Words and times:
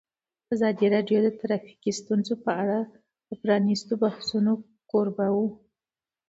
ازادي 0.53 0.85
راډیو 0.95 1.19
د 1.23 1.29
ټرافیکي 1.39 1.91
ستونزې 1.99 2.35
په 2.43 2.51
اړه 2.63 2.79
د 3.27 3.31
پرانیستو 3.41 3.93
بحثونو 4.03 4.53
کوربه 4.91 5.27
وه. 5.35 5.47